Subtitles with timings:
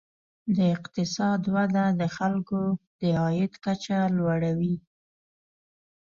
[0.55, 2.61] د اقتصاد وده د خلکو
[2.99, 4.75] د عاید کچه لوړوي.